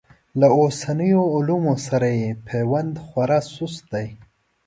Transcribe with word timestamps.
له 0.39 0.47
اوسنیو 0.59 1.21
علومو 1.35 1.73
سره 1.87 2.07
یې 2.21 2.29
پیوند 2.47 2.93
خورا 3.05 3.39
سست 3.53 3.83
دی. 3.93 4.07